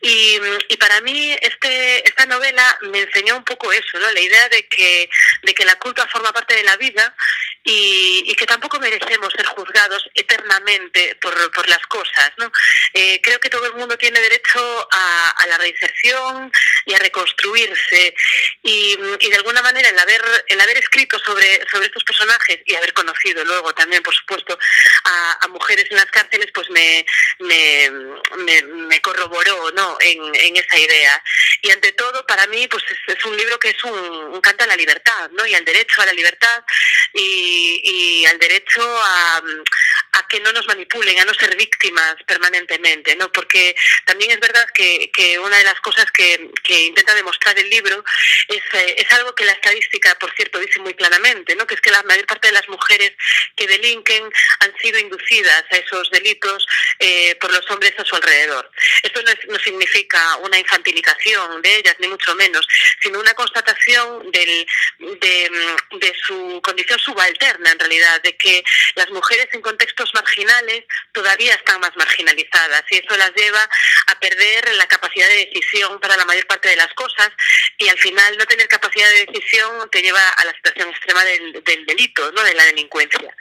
Y, 0.00 0.40
y, 0.68 0.76
para 0.76 1.00
mí 1.00 1.36
este, 1.40 2.06
esta 2.08 2.26
novela 2.26 2.78
me 2.82 3.00
enseñó 3.00 3.36
un 3.36 3.44
poco 3.44 3.72
eso, 3.72 3.98
¿no? 4.00 4.10
la 4.10 4.20
idea 4.20 4.48
de 4.48 4.66
que, 4.66 5.08
de 5.42 5.54
que 5.54 5.64
la 5.64 5.76
culpa 5.76 6.08
forma 6.08 6.32
parte 6.32 6.54
de 6.56 6.64
la 6.64 6.76
vida 6.76 7.14
y, 7.64 8.24
y 8.26 8.34
que 8.34 8.46
tampoco 8.46 8.78
merecemos 8.80 9.32
ser 9.34 9.46
juzgados 9.46 10.08
eternamente 10.14 11.16
por, 11.20 11.50
por 11.52 11.68
las 11.68 11.84
cosas. 11.86 12.32
¿no? 12.38 12.50
Eh, 12.92 13.20
creo 13.22 13.38
que 13.40 13.50
todo 13.50 13.66
el 13.66 13.74
mundo 13.74 13.96
tiene 13.96 14.20
derecho 14.20 14.88
a, 14.90 15.46
la 15.46 15.58
reinserción 15.58 16.50
y 16.86 16.94
a 16.94 16.98
reconstruirse 16.98 18.14
y, 18.62 18.96
y, 19.20 19.28
de 19.28 19.36
alguna 19.36 19.60
manera 19.60 19.88
el 19.88 19.98
haber, 19.98 20.22
el 20.46 20.60
haber 20.60 20.78
escrito 20.78 21.18
sobre, 21.18 21.60
sobre 21.68 21.86
estos 21.86 22.04
personajes 22.04 22.60
y 22.64 22.74
haber 22.74 22.92
conocido 22.94 23.44
luego 23.44 23.74
también, 23.74 24.02
por 24.02 24.14
supuesto, 24.14 24.58
a, 25.04 25.38
a 25.44 25.48
mujeres 25.48 25.86
en 25.90 25.96
las 25.96 26.06
cárceles, 26.06 26.46
pues 26.54 26.70
me, 26.70 27.04
me, 27.40 27.90
me, 28.38 28.62
me 28.62 29.00
corroboró 29.00 29.70
¿no? 29.72 29.98
en, 30.00 30.34
en, 30.34 30.56
esa 30.56 30.78
idea. 30.78 31.22
Y 31.60 31.70
ante 31.70 31.92
todo, 31.92 32.24
para 32.26 32.46
mí, 32.46 32.66
pues 32.68 32.84
es, 32.88 33.16
es 33.16 33.24
un 33.24 33.36
libro 33.36 33.58
que 33.58 33.70
es 33.70 33.84
un, 33.84 33.98
un, 33.98 34.40
canto 34.40 34.64
a 34.64 34.68
la 34.68 34.76
libertad, 34.76 35.30
¿no? 35.32 35.44
Y 35.46 35.54
al 35.54 35.64
derecho 35.64 36.02
a 36.02 36.06
la 36.06 36.12
libertad 36.12 36.64
y, 37.12 37.51
y 37.82 38.24
al 38.26 38.38
derecho 38.38 38.82
a, 38.82 39.42
que 40.28 40.40
no 40.40 40.52
nos 40.52 40.66
manipulen, 40.66 41.18
a 41.20 41.24
no 41.24 41.34
ser 41.34 41.56
víctimas 41.56 42.16
permanentemente, 42.26 43.16
¿no? 43.16 43.30
Porque 43.32 43.74
también 44.04 44.30
es 44.30 44.40
verdad 44.40 44.66
que, 44.74 45.10
que 45.12 45.38
una 45.38 45.58
de 45.58 45.64
las 45.64 45.80
cosas 45.80 46.10
que, 46.12 46.50
que 46.62 46.82
intenta 46.82 47.14
demostrar 47.14 47.58
el 47.58 47.68
libro 47.70 48.04
es, 48.48 48.62
eh, 48.72 48.94
es 48.98 49.12
algo 49.12 49.34
que 49.34 49.44
la 49.44 49.52
estadística, 49.52 50.14
por 50.16 50.32
cierto, 50.34 50.58
dice 50.58 50.80
muy 50.80 50.94
claramente, 50.94 51.54
¿no? 51.56 51.66
Que 51.66 51.74
es 51.74 51.80
que 51.80 51.90
la 51.90 52.02
mayor 52.04 52.26
parte 52.26 52.48
de 52.48 52.54
las 52.54 52.68
mujeres 52.68 53.12
que 53.56 53.66
delinquen 53.66 54.24
han 54.60 54.76
sido 54.78 54.98
inducidas 54.98 55.64
a 55.70 55.76
esos 55.76 56.10
delitos 56.10 56.66
eh, 56.98 57.34
por 57.36 57.52
los 57.52 57.68
hombres 57.70 57.92
a 57.98 58.04
su 58.04 58.16
alrededor. 58.16 58.70
Esto 59.02 59.22
no, 59.22 59.30
es, 59.30 59.38
no, 59.48 59.58
significa 59.58 60.36
una 60.36 60.58
infantilización 60.58 61.62
de 61.62 61.76
ellas, 61.76 61.96
ni 61.98 62.08
mucho 62.08 62.34
menos, 62.34 62.66
sino 63.00 63.20
una 63.20 63.34
constatación 63.34 64.30
del, 64.30 64.66
de, 64.98 65.50
de, 65.92 66.14
su 66.24 66.60
condición 66.62 66.98
subalterna, 66.98 67.70
en 67.72 67.78
realidad, 67.78 68.22
de 68.22 68.36
que 68.36 68.64
las 68.94 69.10
mujeres 69.10 69.48
en 69.52 69.62
contextos 69.62 70.11
marginales 70.14 70.84
todavía 71.12 71.54
están 71.54 71.80
más 71.80 71.92
marginalizadas 71.96 72.84
y 72.90 72.96
eso 72.96 73.16
las 73.16 73.32
lleva 73.34 73.68
a 74.06 74.20
perder 74.20 74.74
la 74.74 74.86
capacidad 74.86 75.28
de 75.28 75.46
decisión 75.46 76.00
para 76.00 76.16
la 76.16 76.24
mayor 76.24 76.46
parte 76.46 76.68
de 76.68 76.76
las 76.76 76.92
cosas 76.94 77.30
y 77.78 77.88
al 77.88 77.98
final 77.98 78.36
no 78.38 78.46
tener 78.46 78.68
capacidad 78.68 79.08
de 79.10 79.26
decisión 79.26 79.88
te 79.90 80.02
lleva 80.02 80.22
a 80.28 80.44
la 80.44 80.52
situación 80.54 80.88
extrema 80.90 81.24
del, 81.24 81.62
del 81.64 81.86
delito, 81.86 82.30
¿no? 82.32 82.42
de 82.42 82.54
la 82.54 82.64
delincuencia. 82.64 83.34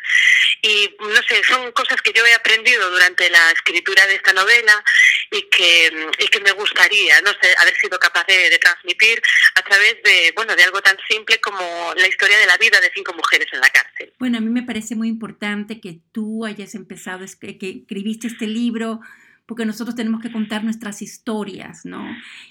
Y 0.61 0.95
no 0.99 1.21
sé, 1.27 1.43
son 1.43 1.71
cosas 1.71 2.01
que 2.01 2.13
yo 2.13 2.25
he 2.25 2.33
aprendido 2.33 2.89
durante 2.91 3.29
la 3.29 3.51
escritura 3.51 4.05
de 4.05 4.15
esta 4.15 4.33
novela 4.33 4.83
y 5.31 5.41
que, 5.43 6.09
y 6.19 6.27
que 6.27 6.39
me 6.41 6.51
gustaría 6.51 7.21
no 7.21 7.31
sé, 7.41 7.55
haber 7.57 7.75
sido 7.77 7.97
capaz 7.99 8.25
de, 8.27 8.49
de, 8.49 8.57
transmitir 8.59 9.21
a 9.55 9.61
través 9.63 9.97
de, 10.03 10.33
bueno, 10.35 10.55
de 10.55 10.63
algo 10.63 10.81
tan 10.81 10.97
simple 11.07 11.39
como 11.39 11.93
la 11.95 12.07
historia 12.07 12.37
de 12.37 12.45
la 12.45 12.57
vida 12.57 12.79
de 12.79 12.91
cinco 12.93 13.13
mujeres 13.13 13.47
en 13.51 13.59
la 13.59 13.69
cárcel. 13.69 14.13
Bueno, 14.19 14.37
a 14.37 14.41
mí 14.41 14.49
me 14.49 14.63
parece 14.63 14.95
muy 14.95 15.07
importante 15.07 15.79
que 15.79 15.97
tú 16.11 16.45
hayas 16.51 16.75
empezado, 16.75 17.25
que 17.39 17.69
escribiste 17.69 18.27
este 18.27 18.47
libro 18.47 19.01
porque 19.45 19.65
nosotros 19.65 19.95
tenemos 19.95 20.21
que 20.21 20.31
contar 20.31 20.63
nuestras 20.63 21.01
historias, 21.01 21.83
¿no? 21.85 22.05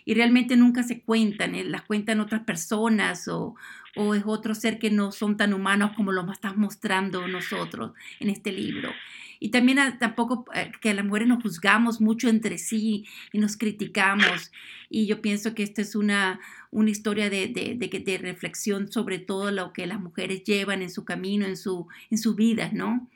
Y 0.05 0.13
realmente 0.13 0.55
nunca 0.57 0.83
se 0.83 1.01
cuentan, 1.01 1.55
¿eh? 1.55 1.65
las 1.65 1.83
cuentan 1.83 2.21
otras 2.21 2.43
personas 2.43 3.27
o, 3.27 3.55
o, 3.97 4.15
es 4.15 4.23
otro 4.27 4.55
ser 4.55 4.79
que 4.79 4.91
no 4.91 5.11
son 5.11 5.39
tan 5.39 5.55
humanos 5.55 5.93
como 5.97 6.13
lo 6.13 6.31
estás 6.31 6.59
mostrando 6.59 7.27
nosotros 7.27 7.93
en 8.19 8.29
este 8.29 8.53
libro. 8.53 8.91
Y 9.39 9.49
también 9.49 9.79
tampoco 9.99 10.45
eh, 10.55 10.71
que 10.83 10.93
las 10.93 11.05
mujeres 11.05 11.29
nos 11.29 11.43
juzgamos 11.43 12.03
mucho 12.03 12.29
entre 12.29 12.59
sí 12.59 13.07
y 13.33 13.39
nos 13.39 13.57
criticamos. 13.57 14.53
Y 14.91 15.07
yo 15.07 15.23
pienso 15.23 15.55
que 15.55 15.63
esta 15.63 15.81
es 15.81 15.95
una, 15.97 16.39
una 16.71 16.91
historia 16.91 17.31
de, 17.31 17.49
de, 17.49 17.89
de, 17.89 18.19
reflexión 18.19 18.93
sobre 18.93 19.19
todo 19.19 19.51
lo 19.51 19.73
que 19.73 19.87
las 19.87 20.01
mujeres 20.01 20.45
llevan 20.45 20.83
en 20.83 20.91
su 20.91 21.07
camino, 21.07 21.47
en 21.47 21.57
su, 21.57 21.89
en 22.11 22.19
su 22.19 22.35
vida, 22.35 22.71
¿no? 22.75 23.09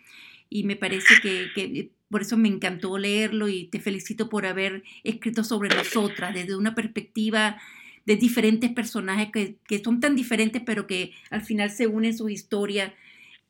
Y 0.55 0.63
me 0.63 0.77
parece 0.77 1.21
que, 1.21 1.91
por 2.09 2.23
eso 2.23 2.37
me 2.37 2.47
encantó 2.47 2.97
leerlo 2.97 3.49
y 3.49 3.67
te 3.67 3.81
felicito 3.81 4.29
por 4.29 4.47
haber 4.47 4.85
escrito 5.03 5.43
sobre 5.43 5.69
nosotras 5.75 6.33
desde 6.33 6.55
una 6.55 6.77
perspectiva 6.77 7.61
de 8.05 8.15
diferentes 8.15 8.71
personajes 8.71 9.33
que, 9.33 9.57
que, 9.67 9.83
son 9.83 9.99
tan 9.99 10.15
diferentes, 10.15 10.63
pero 10.65 10.87
que 10.87 11.13
al 11.31 11.43
final 11.43 11.73
se 11.73 11.89
unen 11.89 12.17
su 12.17 12.29
historia, 12.29 12.95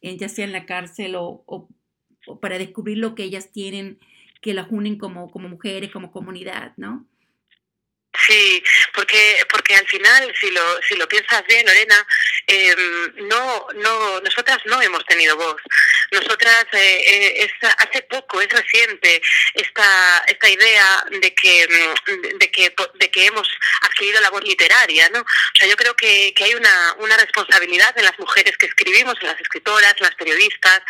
ya 0.01 0.31
sea 0.31 0.47
en 0.47 0.53
la 0.53 0.65
cárcel 0.65 1.17
o, 1.19 1.45
para 2.41 2.57
descubrir 2.57 2.97
lo 2.97 3.15
que 3.15 3.25
ellas 3.25 3.53
tienen, 3.53 3.99
que 4.41 4.55
las 4.55 4.69
unen 4.71 4.97
como, 4.97 5.31
como 5.31 5.51
mujeres, 5.51 5.91
como 5.91 6.11
comunidad, 6.11 6.73
¿no? 6.79 7.07
Sí, 8.27 8.63
porque 8.95 9.41
porque 9.51 9.75
al 9.75 9.87
final, 9.87 10.33
si 10.41 10.51
lo 10.51 10.63
si 10.89 10.97
lo 10.97 11.07
piensas 11.07 11.45
bien, 11.47 11.67
Lorena, 11.67 12.07
em, 12.47 13.29
no 13.29 13.67
no 13.75 14.21
nosotras 14.21 14.59
no 14.65 14.81
hemos 14.81 15.05
tenido 15.05 15.37
voz. 15.37 15.61
Nosotras 16.11 16.67
eh, 16.73 17.43
eh, 17.43 17.51
hace 17.79 18.03
poco, 18.03 18.41
es 18.41 18.49
reciente 18.49 19.23
esta 19.55 20.25
esta 20.27 20.49
idea 20.49 21.05
de 21.11 21.35
que 21.35 21.67
mm, 21.69 22.39
de 22.39 22.51
que 22.51 22.75
de 22.95 23.11
que 23.11 23.27
hemos 23.27 23.49
adquirido 23.83 24.21
la 24.21 24.31
voz 24.31 24.45
literaria, 24.45 25.09
¿no? 25.11 25.21
O 25.21 25.57
sea, 25.59 25.69
yo 25.69 25.77
creo 25.77 25.95
que, 25.95 26.33
que 26.35 26.45
hay 26.45 26.55
una 26.55 26.95
una 26.99 27.17
responsabilidad 27.17 27.97
en 27.97 28.05
las 28.05 28.19
mujeres 28.19 28.57
que 28.57 28.67
escribimos, 28.67 29.17
en 29.21 29.29
las 29.29 29.41
escritoras, 29.41 29.95
las 30.01 30.15
periodistas, 30.15 30.81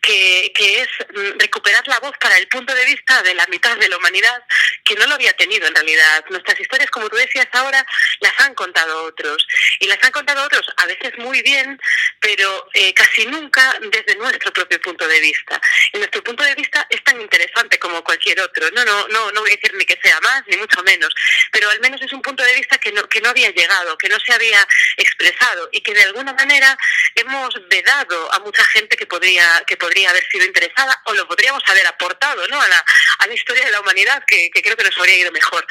que, 0.00 0.52
que 0.54 0.82
es 0.82 0.88
mm, 1.14 1.38
recuperar 1.38 1.86
la 1.88 2.00
voz 2.00 2.16
para 2.18 2.36
el 2.38 2.48
punto 2.48 2.74
de 2.74 2.84
vista 2.84 3.22
de 3.22 3.34
la 3.34 3.46
mitad 3.46 3.76
de 3.76 3.88
la 3.88 3.96
humanidad 3.96 4.42
que 4.84 4.94
no 4.96 5.06
lo 5.06 5.14
había 5.14 5.32
tenido 5.34 5.66
en 5.66 5.74
realidad. 5.74 6.24
Nuestras 6.30 6.58
historias, 6.58 6.90
como 6.90 7.08
tú 7.08 7.16
decías 7.16 7.48
ahora, 7.52 7.84
las 8.20 8.38
han 8.40 8.54
contado 8.54 9.04
otros. 9.04 9.46
Y 9.78 9.86
las 9.86 9.98
han 10.02 10.12
contado 10.12 10.44
otros 10.44 10.66
a 10.76 10.86
veces 10.86 11.16
muy 11.18 11.42
bien, 11.42 11.80
pero 12.20 12.68
eh, 12.74 12.92
casi 12.94 13.26
nunca 13.26 13.74
desde 13.80 14.16
nuestro 14.16 14.52
propio 14.60 14.80
punto 14.80 15.08
de 15.08 15.20
vista. 15.20 15.60
Y 15.92 15.98
nuestro 15.98 16.22
punto 16.22 16.44
de 16.44 16.54
vista 16.54 16.86
es 16.90 17.02
tan 17.02 17.20
interesante 17.20 17.78
como 17.78 18.04
cualquier 18.04 18.40
otro. 18.40 18.70
No, 18.72 18.84
no, 18.84 19.08
no, 19.08 19.32
no 19.32 19.40
voy 19.40 19.50
a 19.50 19.54
decir 19.54 19.74
ni 19.74 19.84
que 19.84 19.98
sea 20.02 20.20
más, 20.20 20.42
ni 20.46 20.56
mucho 20.56 20.82
menos, 20.82 21.12
pero 21.52 21.70
al 21.70 21.80
menos 21.80 22.00
es 22.02 22.12
un 22.12 22.22
punto 22.22 22.42
de 22.42 22.54
vista 22.54 22.78
que 22.78 22.92
no, 22.92 23.08
que 23.08 23.20
no 23.20 23.30
había 23.30 23.50
llegado, 23.50 23.96
que 23.96 24.08
no 24.08 24.18
se 24.20 24.32
había 24.32 24.66
expresado 24.96 25.68
y 25.72 25.80
que 25.80 25.94
de 25.94 26.02
alguna 26.02 26.32
manera 26.34 26.76
hemos 27.14 27.54
vedado 27.68 28.32
a 28.32 28.38
mucha 28.40 28.64
gente 28.66 28.96
que 28.96 29.06
podría, 29.06 29.64
que 29.66 29.76
podría 29.76 30.10
haber 30.10 30.26
sido 30.28 30.44
interesada 30.44 31.00
o 31.06 31.14
lo 31.14 31.26
podríamos 31.26 31.62
haber 31.66 31.86
aportado 31.86 32.46
¿no? 32.48 32.60
a, 32.60 32.68
la, 32.68 32.84
a 33.18 33.26
la 33.26 33.34
historia 33.34 33.64
de 33.64 33.70
la 33.70 33.80
humanidad, 33.80 34.22
que, 34.26 34.50
que 34.50 34.62
creo 34.62 34.76
que 34.76 34.84
nos 34.84 34.98
habría 34.98 35.18
ido 35.18 35.32
mejor. 35.32 35.66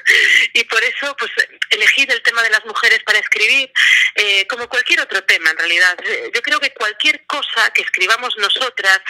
y 0.54 0.64
por 0.64 0.82
eso 0.82 1.16
pues 1.18 1.30
elegir 1.70 2.10
el 2.10 2.22
tema 2.22 2.42
de 2.42 2.50
las 2.50 2.64
mujeres 2.64 3.00
para 3.04 3.18
escribir 3.18 3.70
eh, 4.14 4.46
como 4.46 4.68
cualquier 4.68 5.00
otro 5.00 5.22
tema 5.24 5.50
en 5.50 5.58
realidad 5.58 5.96
eh, 6.04 6.30
yo 6.34 6.42
creo 6.42 6.60
que 6.60 6.72
cualquier 6.72 7.24
cosa 7.26 7.70
que 7.74 7.82
escribamos 7.82 8.19
nosotras 8.36 9.00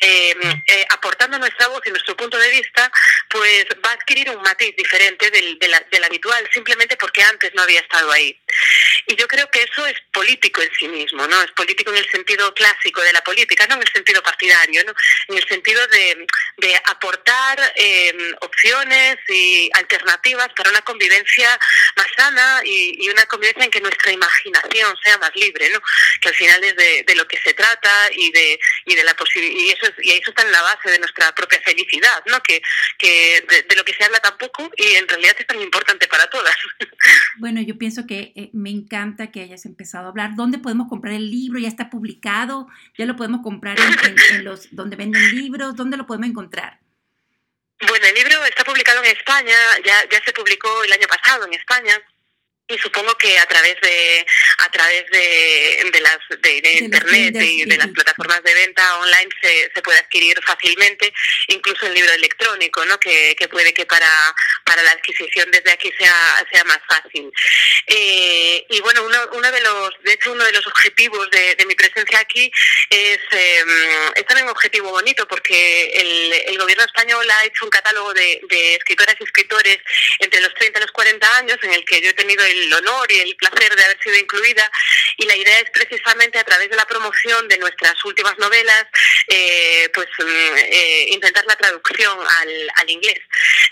em, 0.00 0.62
eh, 0.66 0.86
aportando 0.90 1.38
nuestra 1.38 1.68
voz 1.68 1.82
y 1.86 1.90
nuestro 1.90 2.16
punto 2.16 2.38
de 2.38 2.50
vista 2.50 2.90
pues 3.28 3.66
va 3.84 3.90
a 3.90 3.94
adquirir 3.94 4.30
un 4.30 4.42
matiz 4.42 4.74
diferente 4.76 5.30
del, 5.30 5.58
del 5.58 6.04
habitual 6.04 6.48
simplemente 6.52 6.96
porque 6.96 7.22
antes 7.22 7.52
no 7.54 7.62
había 7.62 7.80
estado 7.80 8.10
ahí. 8.12 8.38
Y 9.06 9.16
yo 9.16 9.26
creo 9.26 9.48
que 9.50 9.62
eso 9.62 9.86
es 9.86 9.96
político 10.12 10.62
en 10.62 10.70
sí 10.78 10.88
mismo 10.88 11.26
no 11.26 11.42
es 11.42 11.50
político 11.52 11.90
en 11.90 11.98
el 11.98 12.10
sentido 12.10 12.52
clásico 12.54 13.00
de 13.02 13.12
la 13.12 13.22
política 13.22 13.66
no 13.66 13.76
en 13.76 13.82
el 13.82 13.92
sentido 13.92 14.22
partidario 14.22 14.82
no 14.84 14.92
en 15.28 15.38
el 15.38 15.48
sentido 15.48 15.86
de, 15.88 16.26
de 16.58 16.76
aportar 16.84 17.72
em, 17.76 18.34
opciones 18.40 19.16
y 19.28 19.70
alternativas 19.74 20.48
para 20.56 20.70
una 20.70 20.82
convivencia 20.82 21.58
más 21.96 22.06
sana 22.16 22.60
y, 22.64 23.08
una 23.08 23.24
convivencia 23.26 23.64
en 23.64 23.70
que 23.70 23.80
nuestra 23.80 24.12
imaginación 24.12 24.96
sea 25.02 25.16
más 25.18 25.34
libre, 25.34 25.70
¿no? 25.70 25.80
Que 26.20 26.28
al 26.28 26.34
final 26.34 26.62
es 26.62 26.76
de, 26.76 27.14
lo 27.14 27.26
que 27.26 27.40
se 27.40 27.54
trata 27.54 28.10
y 28.14 28.30
de, 28.32 28.57
y 28.84 28.94
de 28.94 29.04
la 29.04 29.14
y 29.34 29.70
eso 29.70 29.92
y 30.02 30.10
eso 30.12 30.30
está 30.30 30.42
en 30.42 30.52
la 30.52 30.62
base 30.62 30.90
de 30.90 30.98
nuestra 30.98 31.34
propia 31.34 31.60
felicidad, 31.62 32.22
¿no? 32.26 32.40
Que, 32.42 32.62
que 32.98 33.44
de, 33.48 33.76
lo 33.76 33.84
que 33.84 33.94
se 33.94 34.04
habla 34.04 34.20
tampoco 34.20 34.70
y 34.76 34.94
en 34.94 35.08
realidad 35.08 35.36
es 35.38 35.46
tan 35.46 35.60
importante 35.60 36.06
para 36.08 36.28
todas. 36.28 36.54
Bueno, 37.38 37.60
yo 37.62 37.78
pienso 37.78 38.06
que 38.06 38.32
eh, 38.34 38.50
me 38.52 38.70
encanta 38.70 39.30
que 39.30 39.40
hayas 39.40 39.64
empezado 39.64 40.06
a 40.06 40.08
hablar. 40.08 40.30
¿Dónde 40.34 40.58
podemos 40.58 40.88
comprar 40.88 41.14
el 41.14 41.30
libro? 41.30 41.58
¿Ya 41.58 41.68
está 41.68 41.88
publicado? 41.88 42.66
¿Ya 42.96 43.06
lo 43.06 43.16
podemos 43.16 43.42
comprar 43.42 43.78
en 43.78 44.44
los 44.44 44.74
donde 44.74 44.96
venden 44.96 45.36
libros? 45.36 45.76
¿Dónde 45.76 45.96
lo 45.96 46.06
podemos 46.06 46.28
encontrar? 46.28 46.80
Bueno, 47.86 48.06
el 48.06 48.14
libro 48.14 48.44
está 48.44 48.64
publicado 48.64 49.02
en 49.04 49.16
España, 49.16 49.54
ya, 49.84 50.08
ya 50.10 50.24
se 50.24 50.32
publicó 50.32 50.82
el 50.82 50.92
año 50.92 51.06
pasado 51.06 51.46
en 51.46 51.54
España 51.54 51.94
y 52.68 52.78
supongo 52.78 53.16
que 53.16 53.38
a 53.38 53.46
través 53.46 53.80
de 53.80 54.26
a 54.58 54.70
través 54.70 55.04
de, 55.10 55.90
de 55.90 56.00
las 56.00 56.18
de, 56.42 56.78
internet 56.80 57.34
y 57.40 57.64
de 57.64 57.76
las 57.78 57.88
plataformas 57.88 58.42
de 58.42 58.52
venta 58.52 58.98
online 58.98 59.28
se, 59.40 59.70
se 59.74 59.82
puede 59.82 59.98
adquirir 59.98 60.38
fácilmente 60.44 61.12
incluso 61.48 61.86
el 61.86 61.94
libro 61.94 62.12
electrónico 62.12 62.84
no 62.84 63.00
que, 63.00 63.34
que 63.38 63.48
puede 63.48 63.72
que 63.72 63.86
para 63.86 64.10
para 64.64 64.82
la 64.82 64.90
adquisición 64.90 65.50
desde 65.50 65.72
aquí 65.72 65.90
sea 65.98 66.46
sea 66.52 66.64
más 66.64 66.80
fácil. 66.86 67.32
Eh, 67.86 68.66
y 68.68 68.80
bueno 68.82 69.02
uno, 69.04 69.18
uno 69.32 69.50
de 69.50 69.60
los 69.62 69.90
de 70.02 70.12
hecho 70.12 70.32
uno 70.32 70.44
de 70.44 70.52
los 70.52 70.66
objetivos 70.66 71.30
de, 71.30 71.54
de 71.54 71.64
mi 71.64 71.74
presencia 71.74 72.18
aquí 72.18 72.52
es 72.90 73.18
eh, 73.32 73.64
es 74.14 74.26
también 74.26 74.44
un 74.44 74.52
objetivo 74.52 74.90
bonito 74.90 75.26
porque 75.26 75.86
el, 75.94 76.32
el 76.48 76.58
gobierno 76.58 76.84
español 76.84 77.26
ha 77.30 77.46
hecho 77.46 77.64
un 77.64 77.70
catálogo 77.70 78.12
de, 78.12 78.40
de 78.50 78.74
escritoras 78.74 79.16
y 79.18 79.24
escritores 79.24 79.78
entre 80.18 80.42
los 80.42 80.52
30 80.54 80.78
y 80.78 80.82
los 80.82 80.92
40 80.92 81.36
años 81.38 81.58
en 81.62 81.72
el 81.72 81.84
que 81.86 82.02
yo 82.02 82.10
he 82.10 82.14
tenido 82.14 82.44
el 82.44 82.57
el 82.64 82.72
honor 82.74 83.10
y 83.10 83.20
el 83.20 83.36
placer 83.36 83.74
de 83.74 83.84
haber 83.84 84.02
sido 84.02 84.16
incluida. 84.16 84.70
Y 85.16 85.26
la 85.26 85.36
idea 85.36 85.58
es 85.60 85.70
precisamente 85.70 86.38
a 86.38 86.44
través 86.44 86.70
de 86.70 86.76
la 86.76 86.84
promoción 86.84 87.48
de 87.48 87.58
nuestras 87.58 88.04
últimas 88.04 88.38
novelas 88.38 88.86
eh, 89.28 89.90
pues 89.94 90.06
mm, 90.18 90.56
eh, 90.56 91.06
intentar 91.10 91.44
la 91.46 91.56
traducción 91.56 92.18
al, 92.40 92.70
al 92.74 92.90
inglés. 92.90 93.20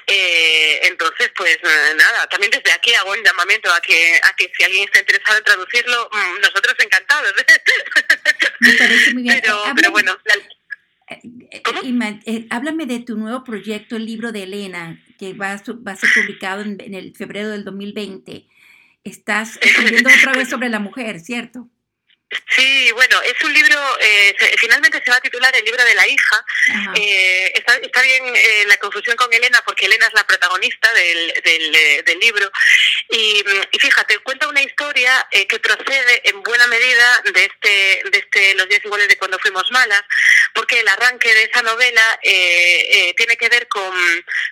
Eh, 0.07 0.81
entonces 0.85 1.31
pues 1.35 1.59
nada 1.97 2.27
también 2.29 2.51
desde 2.51 2.73
aquí 2.73 2.95
hago 2.95 3.11
un 3.13 3.25
llamamiento 3.25 3.73
a 3.73 3.81
que 3.81 4.21
a 4.23 4.37
que 4.37 4.51
si 4.57 4.63
alguien 4.63 4.85
está 4.85 5.01
interesado 5.01 5.39
en 5.39 5.45
traducirlo 5.45 6.09
mm, 6.13 6.41
nosotros 6.41 6.75
encantados. 6.79 7.33
Pero, 9.43 9.63
pero 9.75 9.91
bueno 9.91 10.17
háblame 12.51 12.87
de 12.87 13.01
tu 13.01 13.17
nuevo 13.17 13.45
proyecto, 13.45 13.97
el 13.97 14.07
libro 14.07 14.33
de 14.33 14.43
Elena, 14.43 15.01
que 15.19 15.35
va 15.35 15.53
a, 15.53 15.63
va 15.87 15.93
a 15.93 15.97
ser 15.97 16.11
publicado 16.15 16.63
en, 16.63 16.81
en, 16.81 16.95
el 16.95 17.15
febrero 17.15 17.51
del 17.51 17.65
2020 17.65 18.47
estás 19.09 19.59
escribiendo 19.63 20.11
otra 20.11 20.33
vez 20.33 20.49
sobre 20.49 20.69
la 20.69 20.81
mujer, 20.81 21.21
¿cierto? 21.21 21.69
Sí, 22.49 22.91
bueno, 22.93 23.23
es 23.23 23.41
un 23.45 23.53
libro, 23.53 23.79
eh, 24.01 24.35
finalmente 24.59 25.01
se 25.05 25.11
va 25.13 25.19
a 25.19 25.21
titular 25.21 25.55
El 25.55 25.65
libro 25.65 25.85
de 25.85 25.95
la 25.95 26.09
hija. 26.09 26.45
Eh, 26.97 27.53
está, 27.55 27.77
está, 27.77 28.03
bien 28.03 28.25
eh, 28.35 28.65
la 28.67 28.77
confusión 28.79 29.17
con 29.17 29.33
Elena, 29.33 29.63
porque 29.65 29.87
Elena 29.87 30.07
es 30.07 30.13
la 30.13 30.27
protagonista 30.27 30.93
del, 30.93 31.41
del, 31.45 31.75
eh, 31.75 32.03
del 32.05 32.19
libro. 32.19 32.51
Y, 33.11 33.45
y, 33.71 33.79
fíjate, 33.79 34.19
cuenta 34.21 34.49
una 34.49 34.63
historia 34.63 35.29
que 35.31 35.61
procede 35.61 36.29
en 36.29 36.43
buena 36.43 36.67
medida 36.67 37.23
de 37.33 37.45
este, 37.45 38.11
de 38.11 38.19
este 38.19 38.55
Los 38.57 38.69
días 38.69 38.85
iguales 38.85 39.07
de 39.07 39.19
cuando 39.19 39.39
fuimos 39.39 39.71
malas, 39.71 40.03
porque 40.53 40.81
el 40.81 40.89
arranque 40.89 41.33
de 41.33 41.45
esa 41.45 41.63
novela 41.63 42.03
tiene 42.23 43.37
que 43.37 43.49
ver 43.49 43.69
con, 43.69 43.95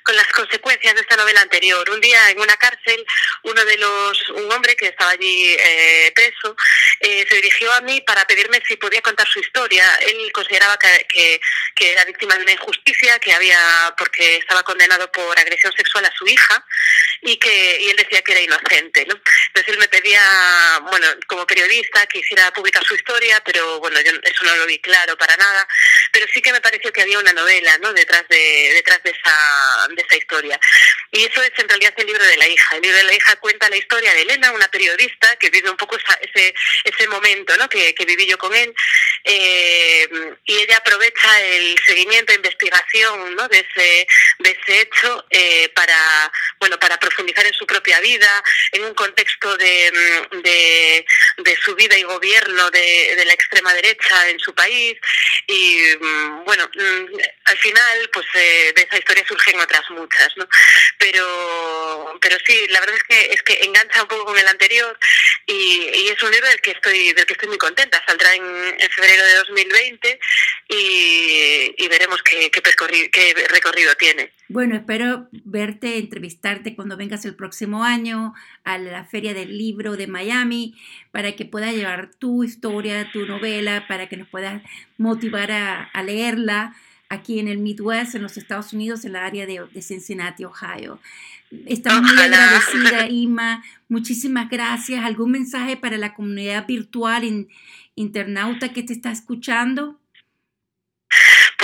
con 0.04 0.16
las 0.16 0.28
consecuencias 0.28 0.94
de 0.94 1.00
esta 1.00 1.16
novela 1.16 1.40
anterior. 1.40 1.88
Un 1.90 2.00
día 2.00 2.30
en 2.30 2.40
una 2.40 2.56
cárcel, 2.56 3.04
uno 3.42 3.64
de 3.64 3.78
los, 3.78 4.28
un 4.30 4.52
hombre 4.52 4.76
que 4.76 4.86
estaba 4.86 5.10
allí 5.10 5.56
preso, 6.14 6.56
se 7.00 7.34
dirigió 7.34 7.63
a 7.73 7.80
mí 7.80 8.00
para 8.00 8.25
pedirme 8.26 8.62
si 8.66 8.76
podía 8.76 9.00
contar 9.02 9.26
su 9.26 9.40
historia. 9.40 9.85
Él 10.06 10.30
consideraba 10.33 10.76
que, 10.78 11.40
que, 11.75 11.92
era 11.92 12.04
víctima 12.04 12.37
de 12.37 12.42
una 12.42 12.52
injusticia, 12.52 13.18
que 13.18 13.33
había 13.33 13.59
porque 13.97 14.37
estaba 14.37 14.62
condenado 14.62 15.11
por 15.12 15.38
agresión 15.38 15.73
sexual 15.76 16.04
a 16.04 16.12
su 16.16 16.26
hija 16.26 16.64
y 17.23 17.37
que 17.37 17.80
y 17.80 17.90
él 17.90 17.97
decía 17.97 18.23
que 18.23 18.33
era 18.33 18.40
inocente. 18.40 19.06
¿no? 19.06 19.14
Entonces 19.49 19.75
él 19.75 19.78
me 19.78 19.88
pedía, 20.04 20.80
bueno, 20.90 21.06
como 21.26 21.46
periodista, 21.46 22.04
que 22.06 22.18
hiciera 22.18 22.52
publicar 22.52 22.84
su 22.84 22.94
historia, 22.94 23.40
pero 23.44 23.80
bueno, 23.80 23.99
yo 24.02 24.12
eso 24.23 24.44
no 24.44 24.54
lo 24.56 24.66
vi 24.66 24.78
claro 24.78 25.16
para 25.16 25.34
nada. 25.37 25.66
Pero 26.12 26.26
sí 26.32 26.42
que 26.42 26.52
me 26.52 26.61
pareció 26.61 26.92
que 26.92 27.02
había 27.02 27.18
una 27.18 27.32
novela 27.32 27.76
¿no? 27.78 27.92
detrás, 27.92 28.25
de, 28.28 28.73
detrás 28.75 29.02
de, 29.02 29.11
esa, 29.11 29.88
de 29.88 30.02
esa 30.02 30.16
historia. 30.16 30.61
Y 31.11 31.25
eso 31.25 31.42
es 31.42 31.52
en 31.56 31.68
realidad 31.68 31.94
el 31.96 32.06
libro 32.06 32.25
de 32.25 32.37
la 32.37 32.49
hija. 32.49 32.76
El 32.76 32.82
libro 32.82 32.99
de 32.99 33.04
la 33.04 33.14
hija 33.14 33.37
cuenta 33.37 33.70
la 33.70 33.76
historia 33.76 34.12
de 34.12 34.23
Elena, 34.23 34.52
una 34.52 34.68
periodista 34.68 35.37
que 35.37 35.50
vive 35.50 35.70
un 35.70 35.76
poco 35.76 35.96
esa, 35.96 36.14
ese, 36.14 36.54
ese 36.84 37.08
momento 37.08 37.54
que, 37.68 38.04
viví 38.04 38.26
yo 38.26 38.37
con 38.37 38.54
él, 38.54 38.75
eh, 39.25 40.08
y 40.44 40.56
ella 40.58 40.76
aprovecha 40.76 41.40
el 41.40 41.78
seguimiento 41.87 42.32
e 42.32 42.37
investigación 42.37 43.34
¿no? 43.34 43.49
de, 43.49 43.61
ese, 43.61 44.06
de 44.40 44.50
ese 44.50 44.80
hecho 44.82 45.25
eh, 45.30 45.70
para, 45.75 46.30
bueno, 46.61 46.78
para 46.78 46.99
profundizar 46.99 47.46
en 47.46 47.54
su 47.54 47.66
propia 47.66 48.00
vida, 48.00 48.42
en 48.73 48.84
un 48.84 48.94
contexto 48.94 49.56
de, 49.56 49.92
de, 50.42 51.06
de 51.38 51.56
su 51.56 51.74
vida 51.74 51.96
y 51.98 52.02
gobierno 52.02 52.70
de, 52.70 53.14
de, 53.16 53.24
la 53.24 53.32
extrema 53.32 53.72
derecha 53.74 54.28
en 54.28 54.38
su 54.38 54.54
país. 54.54 54.94
Y 55.46 55.80
mm, 56.00 56.44
bueno, 56.44 56.68
mm, 56.74 57.06
al 57.44 57.58
final, 57.58 58.10
pues 58.12 58.26
de 58.34 58.74
esa 58.76 58.98
historia 58.98 59.24
surgen 59.26 59.60
otras 59.60 59.88
muchas, 59.90 60.28
¿no? 60.36 60.48
Pero, 60.98 62.18
pero 62.20 62.36
sí, 62.44 62.66
la 62.70 62.80
verdad 62.80 62.96
es 62.96 63.02
que, 63.04 63.32
es 63.32 63.42
que 63.42 63.64
engancha 63.64 64.02
un 64.02 64.08
poco 64.08 64.26
con 64.26 64.38
el 64.38 64.48
anterior 64.48 64.98
y, 65.46 66.08
es 66.14 66.22
un 66.22 66.30
libro 66.30 66.48
del 66.48 66.60
que 66.60 66.72
estoy, 66.72 67.12
del 67.12 67.26
que 67.26 67.32
estoy 67.32 67.48
muy 67.48 67.58
contenta. 67.58 68.02
Saldrá 68.06 68.34
en, 68.34 68.76
en 68.78 68.90
febrero 68.90 69.24
de 69.24 69.34
2020 69.36 70.20
y, 70.68 71.74
y 71.76 71.88
veremos 71.88 72.22
qué, 72.22 72.50
qué, 72.50 72.62
qué 73.10 73.46
recorrido 73.48 73.94
tiene. 73.96 74.32
Bueno, 74.48 74.76
espero 74.76 75.28
verte, 75.44 75.98
entrevistarte 75.98 76.76
cuando 76.76 76.96
vengas 76.96 77.24
el 77.24 77.34
próximo 77.34 77.82
año 77.82 78.34
a 78.62 78.76
la 78.76 79.04
Feria 79.04 79.32
del 79.32 79.56
Libro 79.56 79.96
de 79.96 80.06
Miami 80.06 80.74
para 81.12 81.32
que 81.32 81.46
puedas 81.46 81.74
llevar 81.74 82.10
tu 82.18 82.44
historia, 82.44 83.10
tu 83.10 83.24
novela, 83.26 83.86
para 83.88 84.08
que 84.08 84.18
nos 84.18 84.28
puedas 84.28 84.62
motivar 84.98 85.50
a, 85.50 85.84
a 85.84 86.02
leerla 86.02 86.74
aquí 87.08 87.38
en 87.38 87.48
el 87.48 87.58
Midwest, 87.58 88.14
en 88.14 88.22
los 88.22 88.36
Estados 88.36 88.72
Unidos, 88.72 89.04
en 89.04 89.12
la 89.14 89.24
área 89.24 89.46
de, 89.46 89.62
de 89.72 89.82
Cincinnati, 89.82 90.44
Ohio. 90.44 91.00
Estamos 91.66 92.12
muy 92.12 92.22
agradecida, 92.22 93.08
Ima. 93.08 93.62
Muchísimas 93.88 94.50
gracias. 94.50 95.04
¿Algún 95.04 95.30
mensaje 95.30 95.76
para 95.76 95.96
la 95.96 96.14
comunidad 96.14 96.66
virtual 96.66 97.24
in, 97.24 97.48
internauta 97.94 98.72
que 98.72 98.82
te 98.82 98.92
está 98.92 99.10
escuchando? 99.10 99.98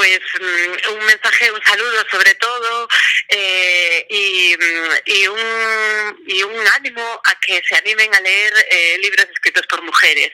Pues 0.01 0.19
mm, 0.41 0.93
un 0.95 1.05
mensaje, 1.05 1.53
un 1.53 1.63
saludo 1.63 2.03
sobre 2.11 2.35
todo 2.37 2.89
eh, 3.29 4.07
y, 4.09 4.57
y, 5.05 5.27
un, 5.27 6.25
y 6.27 6.43
un 6.43 6.69
ánimo 6.69 7.21
a 7.23 7.39
que 7.39 7.63
se 7.69 7.77
animen 7.77 8.15
a 8.15 8.21
leer 8.21 8.67
eh, 8.71 8.97
libros 9.03 9.27
escritos 9.31 9.67
por 9.67 9.83
mujeres, 9.83 10.31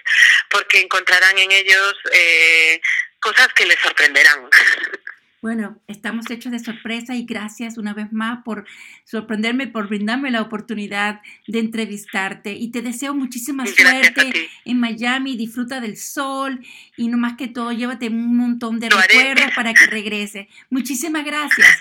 porque 0.51 0.79
encontrarán 0.79 1.37
en 1.37 1.51
ellos 1.51 1.95
eh, 2.13 2.81
cosas 3.19 3.49
que 3.55 3.67
les 3.67 3.81
sorprenderán. 3.81 4.49
Bueno, 5.47 5.81
estamos 5.87 6.29
hechos 6.29 6.51
de 6.51 6.59
sorpresa 6.59 7.15
y 7.15 7.25
gracias 7.25 7.79
una 7.79 7.95
vez 7.95 8.11
más 8.11 8.43
por 8.45 8.67
sorprenderme, 9.05 9.69
por 9.69 9.87
brindarme 9.87 10.33
la 10.33 10.43
oportunidad 10.43 11.21
de 11.47 11.61
entrevistarte. 11.61 12.51
Y 12.51 12.73
te 12.73 12.83
deseo 12.83 13.15
muchísima 13.15 13.65
suerte 13.65 14.51
en 14.65 14.81
Miami. 14.81 15.37
Disfruta 15.37 15.79
del 15.79 15.97
sol 15.99 16.67
y 16.97 17.07
no 17.07 17.17
más 17.17 17.37
que 17.37 17.47
todo, 17.47 17.71
llévate 17.71 18.09
un 18.09 18.37
montón 18.37 18.81
de 18.81 18.91
recuerdos 18.91 19.53
para 19.55 19.73
que 19.73 19.87
regrese. 19.87 20.49
Muchísimas 20.69 21.25
gracias. 21.25 21.79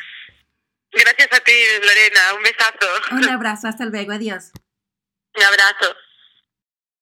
Gracias 0.92 1.30
a 1.32 1.40
ti, 1.40 1.54
Lorena. 1.82 2.22
Un 2.38 2.44
besazo. 2.44 3.16
Un 3.16 3.30
abrazo. 3.30 3.68
Hasta 3.68 3.86
luego. 3.86 4.12
Adiós. 4.12 4.52
Un 5.36 5.44
abrazo. 5.44 5.96